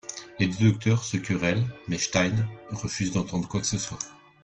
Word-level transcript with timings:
Les 0.39 0.47
deux 0.47 0.71
docteurs 0.71 1.03
se 1.03 1.15
querellent 1.17 1.67
mais 1.87 1.99
Stein 1.99 2.33
refuse 2.71 3.11
d'entendre 3.11 3.47
quoi 3.47 3.59
que 3.61 3.67
ce 3.67 3.77
soit. 3.77 3.99